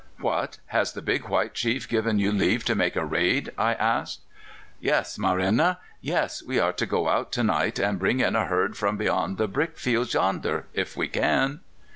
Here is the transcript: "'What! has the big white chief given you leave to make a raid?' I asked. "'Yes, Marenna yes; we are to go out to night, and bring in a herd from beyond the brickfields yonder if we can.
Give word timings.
"'What! 0.17 0.57
has 0.65 0.93
the 0.93 1.01
big 1.03 1.29
white 1.29 1.53
chief 1.53 1.87
given 1.87 2.17
you 2.17 2.31
leave 2.31 2.63
to 2.65 2.73
make 2.73 2.95
a 2.95 3.05
raid?' 3.05 3.51
I 3.55 3.75
asked. 3.75 4.21
"'Yes, 4.79 5.19
Marenna 5.19 5.77
yes; 6.01 6.41
we 6.41 6.59
are 6.59 6.73
to 6.73 6.87
go 6.87 7.07
out 7.07 7.31
to 7.33 7.43
night, 7.43 7.77
and 7.77 7.99
bring 7.99 8.19
in 8.19 8.35
a 8.35 8.45
herd 8.45 8.75
from 8.75 8.97
beyond 8.97 9.37
the 9.37 9.47
brickfields 9.47 10.15
yonder 10.15 10.65
if 10.73 10.97
we 10.97 11.07
can. 11.07 11.59